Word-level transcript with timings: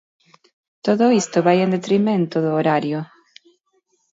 Todo 0.85 1.05
isto 1.21 1.45
vai 1.47 1.57
en 1.61 1.69
detrimento 1.77 2.37
do 2.45 2.51
horario. 2.57 2.99